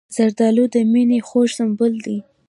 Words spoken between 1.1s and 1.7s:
خوږ